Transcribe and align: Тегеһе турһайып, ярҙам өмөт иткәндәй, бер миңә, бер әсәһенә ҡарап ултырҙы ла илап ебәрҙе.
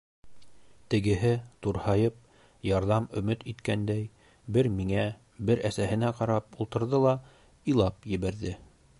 Тегеһе 0.91 1.31
турһайып, 1.65 2.15
ярҙам 2.69 3.05
өмөт 3.21 3.45
иткәндәй, 3.53 4.01
бер 4.57 4.69
миңә, 4.79 5.03
бер 5.51 5.61
әсәһенә 5.69 6.09
ҡарап 6.21 6.57
ултырҙы 6.65 7.03
ла 7.05 7.13
илап 7.75 8.09
ебәрҙе. 8.15 8.55